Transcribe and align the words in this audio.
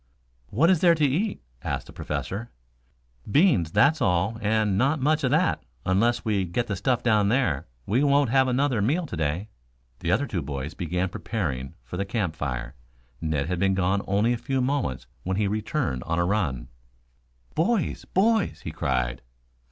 "What 0.47 0.71
is 0.71 0.79
there 0.79 0.95
to 0.95 1.05
eat?" 1.05 1.43
asked 1.61 1.85
the 1.85 1.93
Professor. 1.93 2.49
"Beans, 3.29 3.71
that's 3.71 4.01
all, 4.01 4.39
and 4.41 4.75
not 4.75 4.99
much 4.99 5.23
of 5.23 5.29
that. 5.29 5.61
Unless 5.85 6.25
we 6.25 6.43
get 6.43 6.65
the 6.65 6.75
stuff 6.75 7.03
down 7.03 7.29
there, 7.29 7.67
we 7.85 8.03
won't 8.03 8.31
have 8.31 8.47
another 8.47 8.81
meal 8.81 9.05
to 9.05 9.15
day." 9.15 9.47
The 9.99 10.11
other 10.11 10.25
two 10.25 10.41
boys 10.41 10.73
began 10.73 11.09
preparing 11.09 11.75
for 11.83 11.97
the 11.97 12.05
camp 12.05 12.35
fire. 12.35 12.73
Ned 13.21 13.45
had 13.45 13.59
been 13.59 13.75
gone 13.75 14.01
only 14.07 14.33
a 14.33 14.37
few 14.37 14.59
moments 14.59 15.05
when 15.21 15.37
he 15.37 15.47
returned 15.47 16.01
on 16.05 16.17
a 16.17 16.25
run. 16.25 16.69
"Boys! 17.53 18.03
Boys!" 18.05 18.61
he 18.63 18.71
cried. 18.71 19.21